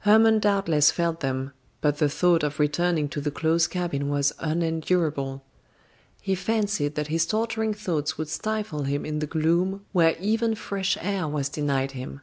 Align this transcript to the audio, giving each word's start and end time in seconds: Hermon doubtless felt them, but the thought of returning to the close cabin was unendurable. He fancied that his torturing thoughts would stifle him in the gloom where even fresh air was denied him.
Hermon 0.00 0.40
doubtless 0.40 0.90
felt 0.90 1.20
them, 1.20 1.52
but 1.80 1.98
the 1.98 2.08
thought 2.08 2.42
of 2.42 2.58
returning 2.58 3.08
to 3.10 3.20
the 3.20 3.30
close 3.30 3.68
cabin 3.68 4.08
was 4.08 4.32
unendurable. 4.40 5.44
He 6.20 6.34
fancied 6.34 6.96
that 6.96 7.06
his 7.06 7.24
torturing 7.24 7.72
thoughts 7.72 8.18
would 8.18 8.28
stifle 8.28 8.82
him 8.82 9.06
in 9.06 9.20
the 9.20 9.28
gloom 9.28 9.84
where 9.92 10.16
even 10.18 10.56
fresh 10.56 10.98
air 11.00 11.28
was 11.28 11.48
denied 11.48 11.92
him. 11.92 12.20